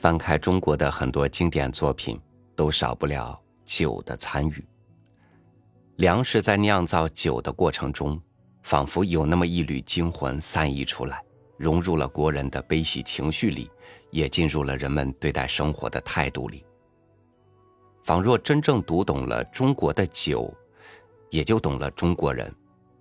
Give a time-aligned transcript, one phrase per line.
[0.00, 2.18] 翻开中国的很多经典作品，
[2.56, 4.66] 都少不了酒的参与。
[5.96, 8.18] 粮食在酿造酒的过程中，
[8.62, 11.22] 仿佛有那么一缕精魂散溢出来，
[11.58, 13.70] 融入了国人的悲喜情绪里，
[14.10, 16.64] 也进入了人们对待生活的态度里。
[18.02, 20.50] 仿若真正读懂了中国的酒，
[21.28, 22.50] 也就懂了中国人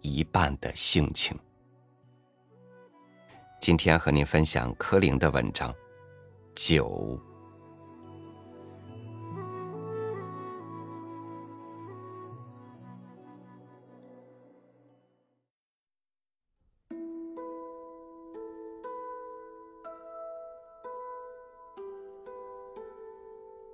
[0.02, 1.39] 一半的性情。
[3.61, 5.71] 今天和您分享柯林的文章
[6.61, 7.17] 《酒》。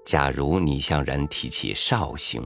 [0.06, 2.46] 假如你向人提起绍兴，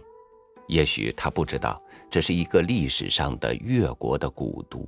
[0.70, 1.79] 也许他不知道
[2.09, 4.87] 这是一个历史上的越国的古都。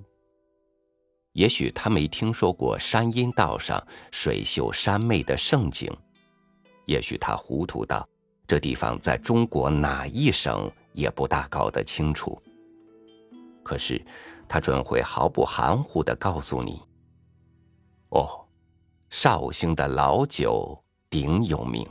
[1.34, 5.90] 也许他没听说过山阴道上水秀山媚的胜景，
[6.86, 8.08] 也许他糊涂到
[8.46, 12.40] 这地方在中国哪一省也不大搞得清楚。
[13.64, 14.04] 可是，
[14.50, 16.82] 他准会毫不含糊地告诉你
[18.10, 18.46] ：“哦，
[19.10, 21.88] 绍兴的老酒鼎有名。”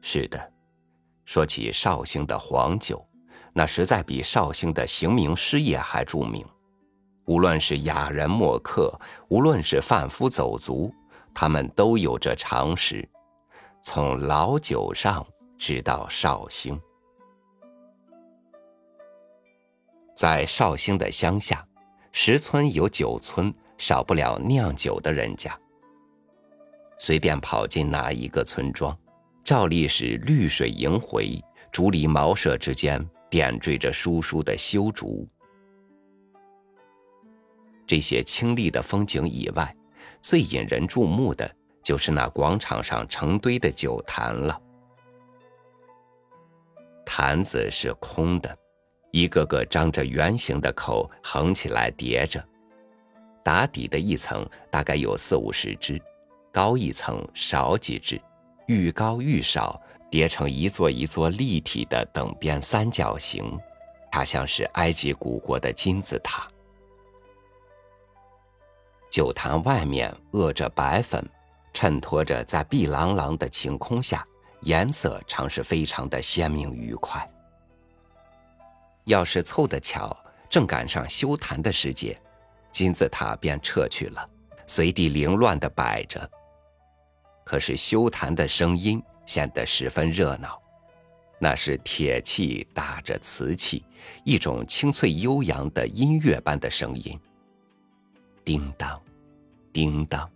[0.00, 0.52] 是的，
[1.24, 3.04] 说起绍兴的黄酒，
[3.54, 6.44] 那实在比绍兴的行名诗业还著名。
[7.26, 8.92] 无论是雅人墨客，
[9.28, 10.92] 无论是贩夫走卒，
[11.32, 13.08] 他们都有着常识，
[13.80, 15.24] 从老酒上
[15.56, 16.78] 知道绍兴。
[20.14, 21.66] 在绍兴的乡下，
[22.12, 25.58] 十村有九村少不了酿酒的人家。
[26.98, 28.96] 随便跑进哪一个村庄。
[29.42, 31.38] 照例是绿水萦回，
[31.70, 35.28] 竹篱茅舍之间点缀着疏疏的修竹。
[37.84, 39.76] 这些清丽的风景以外，
[40.20, 41.52] 最引人注目的
[41.82, 44.56] 就是那广场上成堆的酒坛了。
[47.04, 48.56] 坛子是空的，
[49.10, 52.40] 一个个张着圆形的口，横起来叠着，
[53.42, 56.00] 打底的一层大概有四五十只，
[56.52, 58.16] 高一层少几只。
[58.68, 59.82] 愈高愈少，
[60.14, 63.58] 叠成一座一座立体的等边三角形，
[64.12, 66.46] 它像是埃及古国的金字塔。
[69.10, 71.28] 酒坛外面覆着白粉，
[71.72, 74.24] 衬托着在碧朗朗的晴空下，
[74.60, 77.28] 颜色常是非常的鲜明愉快。
[79.06, 80.16] 要是凑得巧，
[80.48, 82.16] 正赶上修坛的时节，
[82.70, 84.24] 金字塔便撤去了，
[84.64, 86.30] 随地凌乱的摆着。
[87.44, 90.60] 可是修坛的声音显得十分热闹，
[91.38, 93.84] 那是铁器打着瓷器，
[94.24, 97.18] 一种清脆悠扬的音乐般的声音。
[98.44, 99.00] 叮当，
[99.72, 100.30] 叮当，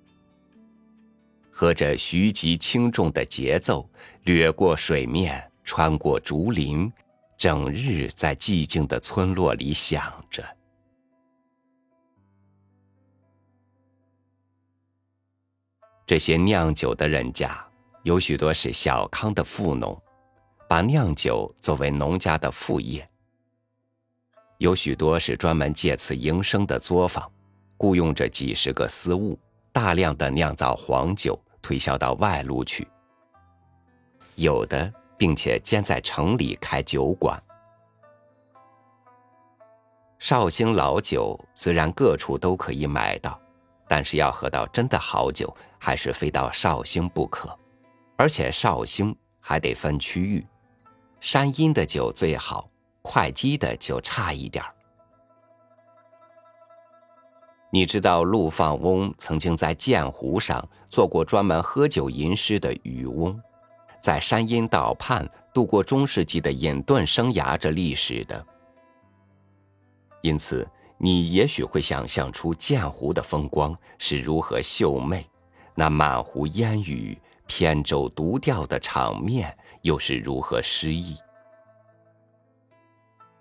[1.51, 3.89] 和着徐急轻重的节奏，
[4.23, 6.91] 掠过水面，穿过竹林，
[7.37, 10.43] 整日在寂静的村落里响着。
[16.07, 17.68] 这些酿酒的人家，
[18.09, 19.95] 有许多是小康的富农，
[20.67, 23.03] 把酿酒作为农家的副业；
[24.57, 27.31] 有许多是专门借此营生的作坊，
[27.77, 29.39] 雇佣着几十个私务，
[29.73, 32.83] 大量的酿造黄酒，推销到外路去；
[34.37, 37.39] 有的并且兼在城里开酒馆。
[40.19, 43.39] 绍兴老酒虽然各处都可以买到。
[43.91, 47.59] 但是要喝到真的好酒，还是非到绍兴不可，
[48.19, 50.45] 而且绍兴还得分区域，
[51.21, 52.69] 山阴的酒最好，
[53.03, 54.75] 会稽的就差一点儿。
[57.71, 63.41] 你知道陆放翁曾经在鉴湖上做过专门喝酒吟诗的渔翁，
[64.03, 68.47] 在山阴岛畔度过中世纪的隐遁生涯这历史的，
[70.21, 70.69] 因此。
[71.01, 75.25] 你也许会想象出鉴湖的风光是如何秀媚，
[75.77, 77.17] 那满湖烟雨、
[77.49, 81.17] 扁舟独钓的场面又是如何诗意。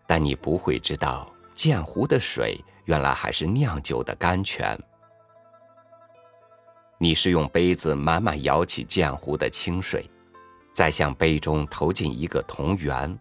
[0.08, 4.76] 但你不会知道，鉴湖的水原来还是酿酒的甘泉。
[6.98, 10.10] 你是用杯子满满舀起鉴湖的清水，
[10.74, 13.20] 再向杯中投进一个铜圆，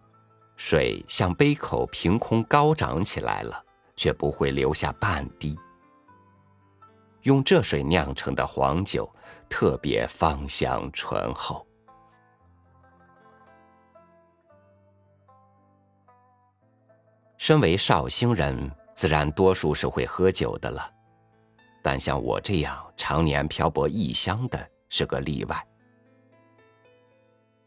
[0.57, 3.65] 水向杯口凭空高涨起来了。
[3.99, 5.59] 却不会留下半滴。
[7.23, 9.11] 用这水酿成的黄酒，
[9.49, 11.67] 特别芳香醇厚。
[17.37, 20.91] 身为绍兴人，自然多数是会喝酒的了。
[21.83, 25.67] 但像我这样常年漂泊异乡的是个例外。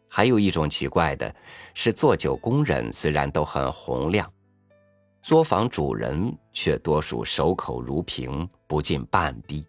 [0.09, 1.33] 还有一种奇怪的
[1.73, 4.29] 是，做酒工人虽然都很洪亮，
[5.21, 9.65] 作坊主人却多数守口如瓶，不进半滴。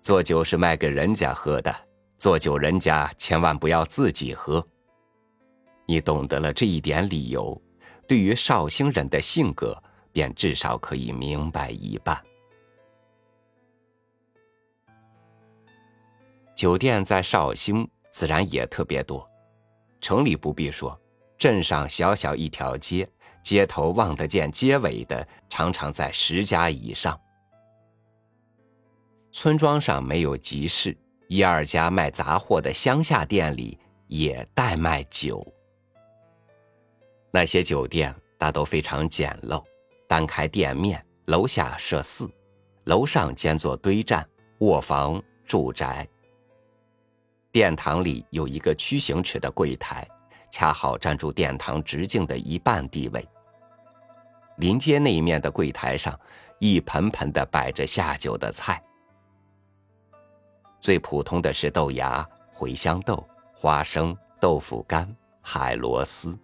[0.00, 1.74] 做酒是卖给人家喝的，
[2.16, 4.66] 做酒人家千万不要自己喝。
[5.86, 7.60] 你懂得了这一点理由，
[8.06, 9.80] 对于绍兴人的性格，
[10.12, 12.22] 便至少可以明白一半。
[16.56, 17.88] 酒店在绍兴。
[18.10, 19.28] 自然也特别多，
[20.00, 20.98] 城里不必说，
[21.36, 23.06] 镇上小小一条街，
[23.44, 27.20] 街头望得见街尾的，常常在十家以上。
[29.40, 30.98] 村庄上没有集市，
[31.28, 35.46] 一二家卖杂货的乡下店里也代卖酒。
[37.30, 39.62] 那些酒店大都非常简陋，
[40.08, 42.28] 单开店面，楼下设肆，
[42.86, 46.04] 楼上兼作堆栈、卧房、住宅。
[47.52, 50.04] 殿堂里有一个曲形尺的柜台，
[50.50, 53.24] 恰好占住殿堂直径的一半地位。
[54.56, 56.18] 临街那一面的柜台上，
[56.58, 58.82] 一盆盆的摆着下酒的菜。
[60.80, 62.26] 最普通的是豆芽、
[62.56, 66.38] 茴香豆、花生、豆腐干、海螺丝，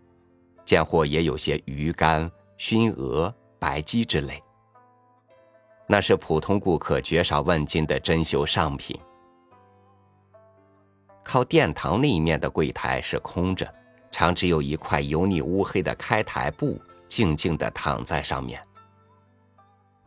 [0.65, 4.43] 贱货也有些鱼干、熏鹅、白鸡之类。
[5.87, 8.99] 那是普通顾客绝少问津的珍馐上品。
[11.23, 13.73] 靠殿堂那一面的柜台是空着，
[14.11, 18.63] 常只有一块油腻乌黑的开台布，静静地躺在上面。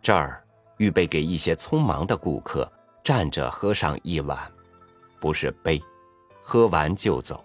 [0.01, 0.43] 这儿
[0.77, 2.71] 预备给一些匆忙的顾客
[3.07, 4.37] 站着喝上一碗，
[5.17, 5.81] 不是杯，
[6.43, 7.41] 喝完就走。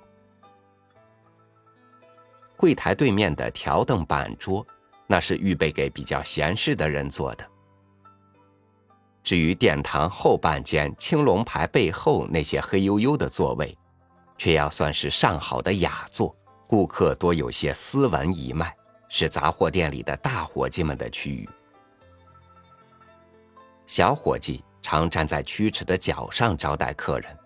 [2.56, 4.66] 柜台对面的条凳板桌，
[5.06, 7.48] 那是预备给比较闲适的人坐的。
[9.22, 13.78] 至于殿堂后半间青龙牌背后那些黑黝黝的座位，
[14.36, 16.34] 却要算是上好的雅座，
[16.66, 18.76] 顾客多有些斯文一脉，
[19.08, 21.48] 是杂货店里的大伙计们的区域。
[23.86, 27.38] 小伙计常站在曲尺的角上招待客人，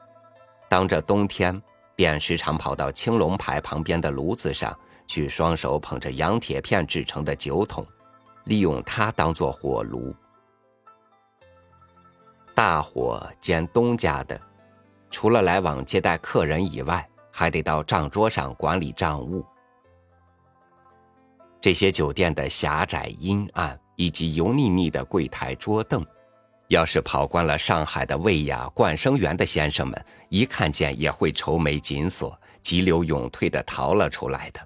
[0.68, 1.62] 当着冬天
[1.94, 7.86] 便时常跑到青龙牌旁边的炉子上去，双手捧着羊铁片制成的酒桶，
[8.44, 10.14] 利用它当做火炉。
[12.54, 14.40] 大伙兼东家的，
[15.10, 19.44] 除了来往接待客人以外，还得到账桌上管理账务。
[21.60, 26.04] 这些酒店的狭窄阴暗，以及油腻腻的柜台桌凳，
[26.68, 34.60] 要是跑惯了上海的魏雅冠生园的先生们，一看见也会愁眉紧锁、急流勇退的逃了出来的。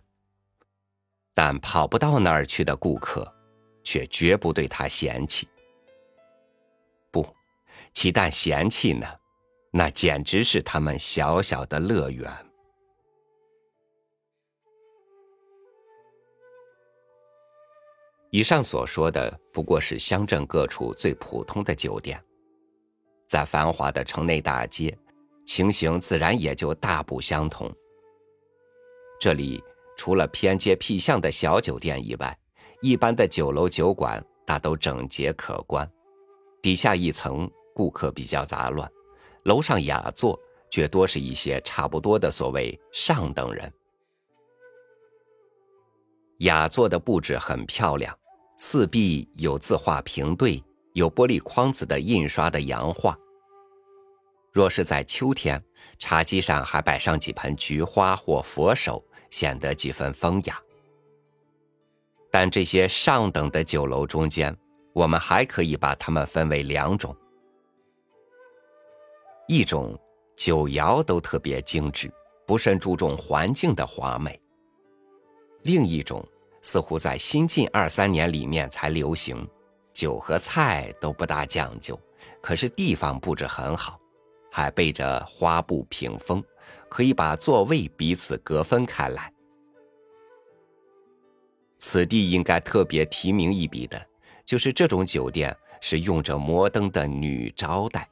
[1.34, 3.30] 但跑不到那儿去的顾客，
[3.84, 5.48] 却绝不对他嫌弃。
[7.10, 7.26] 不，
[7.92, 9.06] 岂但嫌弃呢，
[9.70, 12.30] 那简直是他们小小的乐园。
[18.30, 22.22] 以上所说的不过是乡镇各处最普通的酒店，
[23.26, 24.96] 在繁华的城内大街，
[25.44, 27.70] 情形自然也就大不相同。
[29.20, 29.62] 这里
[29.96, 32.38] 除了偏街僻巷的小酒店以外，
[32.80, 35.90] 一般的酒楼酒馆大都整洁可观，
[36.62, 37.50] 底下一层。
[37.72, 38.90] 顾客比较杂乱，
[39.44, 40.38] 楼上雅座
[40.70, 43.72] 却多是一些差不多的所谓上等人。
[46.38, 48.14] 雅座的布置很漂亮，
[48.62, 50.62] 四壁有字画平对，
[50.92, 53.18] 有玻璃框子的印刷的洋画。
[54.52, 55.64] 若是在秋天，
[55.98, 60.60] 茶几上还摆上几盆菊花或佛手，显得几分风雅。
[62.30, 64.54] 但这些上等的酒楼中间，
[64.92, 67.16] 我们还可以把它们分为两种。
[69.48, 69.98] 一种
[70.36, 72.12] 酒肴都特别精致，
[72.46, 74.38] 不甚注重环境的华美；
[75.62, 76.22] 另一种
[76.62, 79.48] 似乎在新近二三年里面才流行，
[79.92, 81.98] 酒和菜都不大讲究，
[82.40, 83.98] 可是地方布置很好，
[84.50, 86.42] 还备着花布屏风，
[86.88, 89.32] 可以把座位彼此隔分开来。
[91.78, 94.06] 此地应该特别提名一笔的，
[94.44, 98.06] 就是这种酒店是用着摩登的女招待。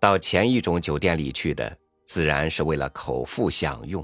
[0.00, 4.02] 到前一种酒店里去的，自然是为了口腹享用；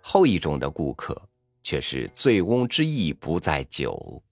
[0.00, 1.20] 后一种的顾客，
[1.62, 4.22] 却是醉翁之意不在酒。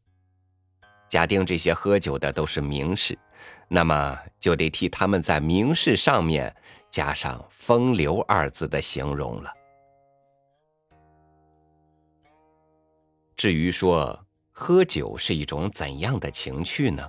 [1.09, 3.17] 假定这些喝酒的都是名士，
[3.69, 6.55] 那么就得替他们在名士上面
[6.91, 9.53] 加上“风流”二字的形容了。
[13.37, 14.19] 至于说
[14.51, 17.09] 喝酒是一种怎样的情趣呢？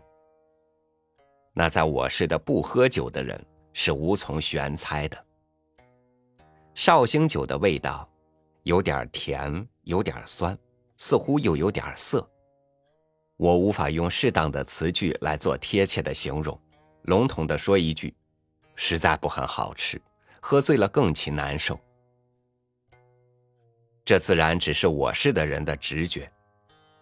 [1.54, 5.26] 那在我市的不喝酒的人是无从选猜的。
[6.76, 8.08] 绍兴酒的味道，
[8.68, 10.56] 有点甜，有点酸，
[10.98, 12.30] 似乎又有点涩。
[13.38, 16.60] 我无法用适当的词句来做贴切的形容，
[17.04, 18.14] 笼统的说一句，
[18.76, 20.02] 实在不很好吃，
[20.42, 21.80] 喝醉了更其难受。
[24.04, 26.30] 这自然只是我市的人的直觉，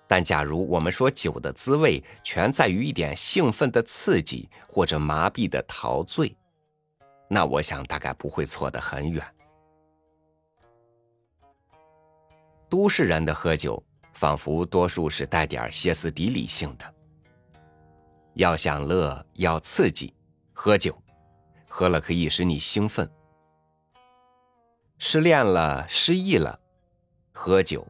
[0.07, 6.38] 但假如我们说酒的滋味全在于一点兴奋的刺激或者麻痹的陶醉，
[7.27, 9.35] 那我想大概不会错得很远。
[12.69, 13.81] 都市人的喝酒。
[14.15, 16.93] 仿佛多数是带点歇斯底里性的，
[18.36, 20.13] 要享乐，要刺激，
[20.53, 20.98] 喝酒，
[21.67, 23.05] 喝了可以使你兴奋；
[24.98, 26.57] 失恋了，失忆了，
[27.34, 27.86] 喝酒，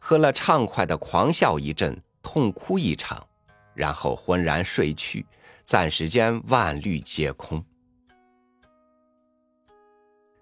[0.00, 3.24] 喝了畅快的狂笑一阵，痛哭一场，
[3.72, 5.24] 然后昏然睡去，
[5.62, 7.64] 暂时间万虑皆空。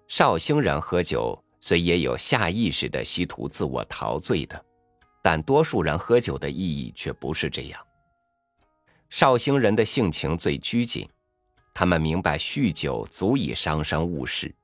[0.07, 4.65] 绍兴人喝酒虽也有下意识的希图自我陶醉的。
[5.21, 7.85] 但多数人喝酒的意义却不是这样。
[9.09, 11.09] 绍兴人的性情最拘谨，
[11.73, 14.55] 他们明白酗酒足以伤身误事，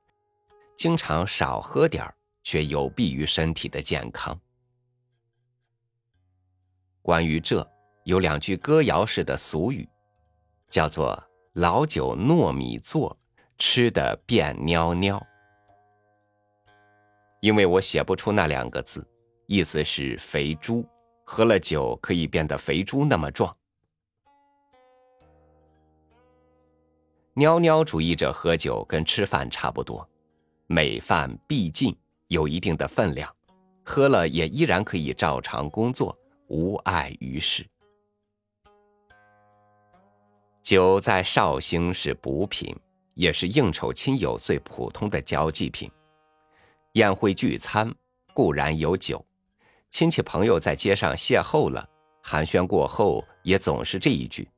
[0.78, 2.10] 经常少喝点，
[2.42, 4.40] 却有弊于身体的健康。
[7.02, 7.70] 关于这，
[8.06, 9.88] 有两句歌谣式的俗语，
[10.70, 11.22] 叫做
[11.54, 13.18] “老酒糯米做，
[13.58, 15.22] 吃的变尿尿”。
[17.46, 19.08] 因为我写不出那两个字。
[19.46, 20.84] 意思是肥猪
[21.24, 23.56] 喝了酒可以变得肥猪那么壮。
[27.36, 30.10] 蔫蔫主义者喝酒跟吃饭差不多，
[30.66, 31.96] 每饭必尽，
[32.30, 33.32] 有一定的分量，
[33.84, 37.64] 喝了也依然可以照常工作，无碍于事。
[40.64, 42.76] 酒在绍兴是补品，
[43.14, 45.92] 也是应酬亲友最普通的交际品。
[46.96, 47.94] 宴会聚餐
[48.34, 49.24] 固然有酒。
[49.90, 51.88] 亲戚朋友在街上邂逅了，
[52.22, 54.50] 寒暄过后也总是这一句：“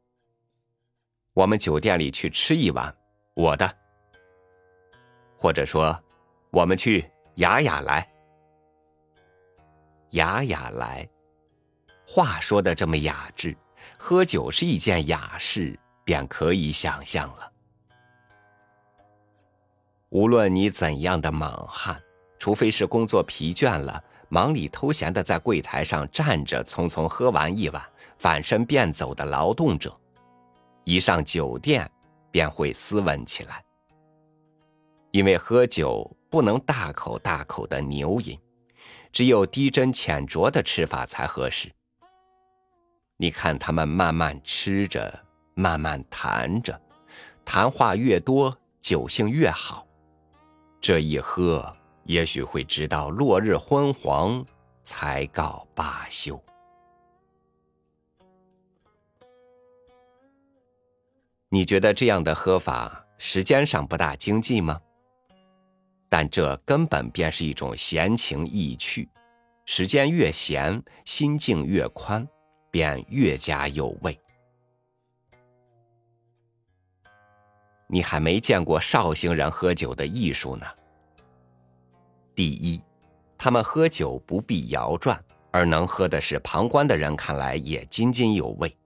[1.34, 2.96] 我们酒店里去吃一碗，
[3.36, 3.78] 我的。”
[5.36, 6.00] 或者说
[6.52, 8.08] ：“我们去雅雅来。”
[10.12, 11.08] 雅雅来，
[12.06, 13.56] 话说的这么雅致，
[13.98, 17.52] 喝酒是一件雅事，便可以想象了。
[20.10, 22.02] 无论你怎样的莽汉，
[22.48, 24.02] 除非是工作疲倦了。
[24.30, 27.84] 忙里偷闲的在柜台上站着，匆匆喝完一碗，
[28.18, 29.94] 反身便走的劳动者，
[30.86, 31.92] 一上酒店
[32.32, 33.62] 便会斯文起来。
[35.12, 38.40] 因为喝酒不能大口大口的牛饮，
[39.12, 41.70] 只有低斟浅酌的吃法才合适。
[43.18, 45.14] 你看他们慢慢吃着，
[45.54, 46.80] 慢慢谈着，
[47.44, 49.86] 谈话越多，酒性越好。
[50.80, 51.77] 这一喝。
[52.08, 54.44] 也许会直到落日昏黄，
[54.82, 56.42] 才告罢休。
[61.50, 64.80] 你觉得这样的喝法时间上不大经济吗？
[66.08, 69.10] 但这根本便是一种闲情逸趣，
[69.66, 72.26] 时间越闲，心境越宽，
[72.72, 74.18] 便越加有味。
[77.88, 80.66] 你还没见过绍兴人喝酒的艺术呢。
[82.38, 82.80] 第一，
[83.36, 88.78] 他们喝酒不必摇转，而能喝的是旁观的人看来也津津有味。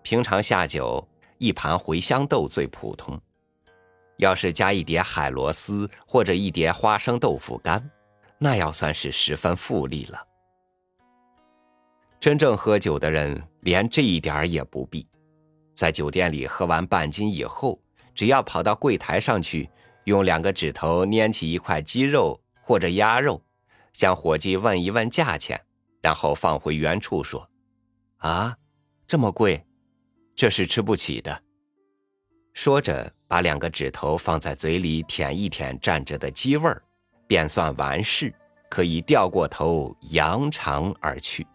[0.00, 3.20] 平常下酒，一盘茴香豆最普通，
[4.16, 7.90] 要是加一碟海螺丝或者一碟花生豆腐干，
[8.38, 10.18] 那要算是十分富丽了。
[12.18, 15.06] 真正喝酒的人连这一点也不必，
[15.74, 17.78] 在酒店里喝完半斤以后，
[18.14, 19.68] 只要跑到柜台上去。
[20.04, 23.42] 用两个指头拈起一块鸡肉或者鸭肉，
[23.92, 25.60] 向伙计问一问价钱，
[26.00, 27.48] 然后放回原处说
[28.18, 28.56] ：“啊，
[29.06, 29.64] 这么贵，
[30.34, 31.42] 这是吃不起的。”
[32.52, 36.82] 说着，把两个指头放在嘴里舔一舔蘸着的鸡味儿，
[37.26, 38.32] 便算完事，
[38.70, 41.46] 可以掉过头扬长而去。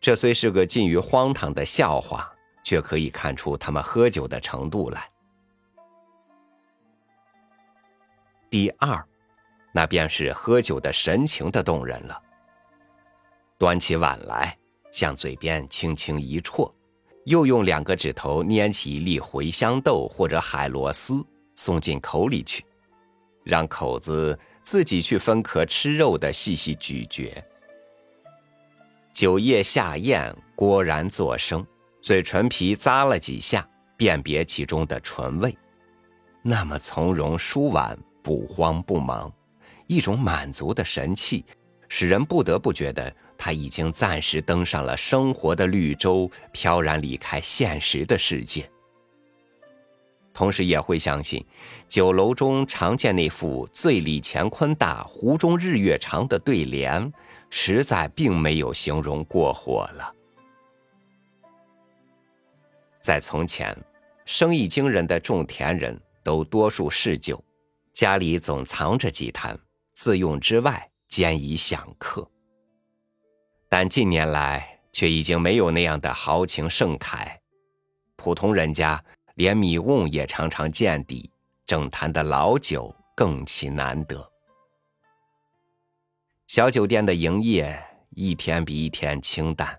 [0.00, 2.32] 这虽是个近于荒唐的笑话，
[2.64, 5.10] 却可以看出他们喝酒的程度来。
[8.48, 9.04] 第二，
[9.72, 12.22] 那便是喝酒的神情的动人了。
[13.58, 14.56] 端起碗来，
[14.92, 16.72] 向嘴边轻轻一啜，
[17.24, 22.64] 又用两个指头拈起一粒茴香豆或者海螺丝，送进口里去，
[23.42, 27.42] 让口子自己去分壳吃肉的细细咀嚼。
[29.12, 31.66] 酒液下咽，果然作声，
[32.00, 35.56] 嘴唇皮咂了几下，辨别其中的醇味，
[36.42, 39.32] 那么从容舒婉，不慌不忙，
[39.86, 41.44] 一种满足的神气，
[41.88, 48.68] 使人不得不觉得他已经暂时登上了生活的绿洲，飘然离开现实的世界。
[50.34, 51.46] 同时也会相信，
[51.88, 57.12] 酒楼中常见那副“醉里乾坤大，壶中日月长”的对联，
[57.48, 60.12] 实在并没有形容过火了。
[63.00, 63.72] 在从前，
[64.24, 67.40] 生意惊人的种田人都多数嗜酒，
[67.96, 69.58] 家里总藏着几坛，
[69.94, 72.30] 自用之外兼以享客。
[73.70, 77.38] 但近年来却已经没有那样的豪情盛慨，
[78.14, 79.02] 普通人家。
[79.36, 81.30] 连米瓮也常常见底，
[81.66, 84.32] 整坛的老酒更其难得。
[86.46, 87.78] 小酒店的营业
[88.12, 89.78] 一天比一天清淡，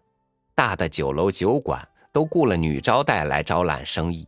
[0.54, 4.28] 大的酒楼酒馆都雇了女招待来招揽生意，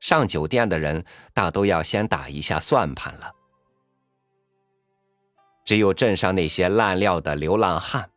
[0.00, 3.32] 上酒店的人大都要先打一下算盘了。
[5.64, 8.10] 只有镇上那些烂料的流浪汉，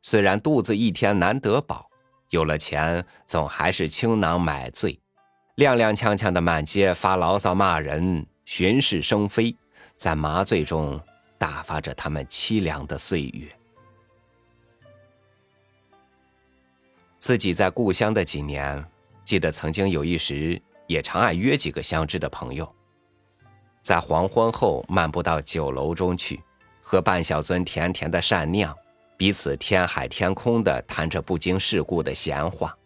[0.00, 1.90] 虽然肚子一天难得饱，
[2.30, 5.00] 有了钱总还是倾囊买醉。
[5.56, 9.56] 踉踉跄跄的满街发牢骚骂人，巡视生非，
[9.96, 11.00] 在麻醉中
[11.38, 13.48] 打发着他们凄凉的岁月。
[17.18, 18.84] 自己在故乡的几年，
[19.24, 22.72] 记得曾经有一时也常爱约几个相知的朋友，
[23.82, 26.42] 在黄昏后漫步到酒楼中去，
[26.82, 28.76] 喝半小樽甜甜的善酿，
[29.16, 32.76] 彼此天海天空的谈着不经世故的闲话，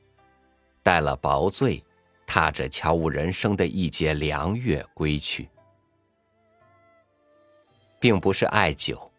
[0.83, 1.83] 带了薄醉。
[2.31, 5.49] 踏着悄无人声的一节凉月归去，
[7.99, 9.11] 并不是爱酒，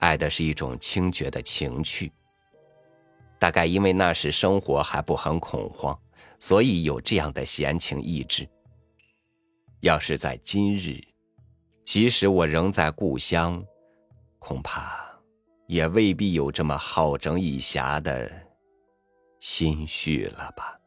[0.00, 2.12] 爱的是一种清绝的情趣。
[3.38, 5.98] 大概因为那时生活还不很恐慌，
[6.38, 8.48] 所以有这样的闲情逸致。
[9.80, 11.00] 要是在今日，
[11.84, 13.64] 即使我仍在故乡，
[14.38, 14.98] 恐怕
[15.66, 18.30] 也未必有这么好整以暇的
[19.40, 20.77] 心绪了吧。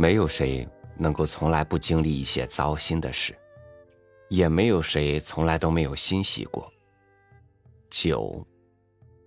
[0.00, 3.36] 没有谁能够从来不经历一些糟心的事，
[4.28, 6.72] 也没有谁从来都没有欣喜过。
[7.90, 8.46] 酒，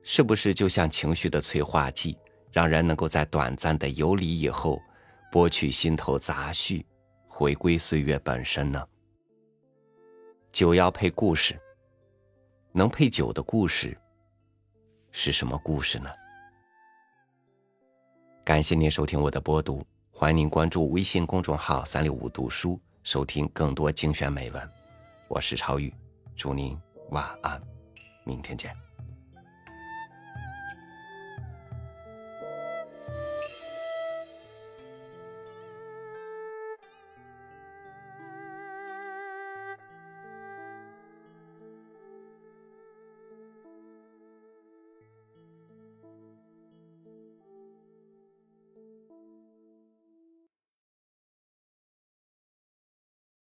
[0.02, 2.18] 是不是就像情绪的催化剂，
[2.54, 4.82] 让人能够在短暂的游离以后，
[5.30, 6.86] 拨去心头杂绪，
[7.28, 8.88] 回归岁月本身呢？
[10.54, 11.60] 酒要配故事，
[12.72, 13.98] 能配酒的故事，
[15.12, 16.10] 是什么故事呢？
[18.46, 19.86] 感谢您收听我的播读。
[20.22, 24.72] 欢迎您关注微信公众号“三六五读书”，收听更多精选美文。
[25.28, 25.92] 我是超宇，
[26.36, 26.80] 祝您
[27.10, 27.60] 晚安，
[28.24, 28.72] 明天见。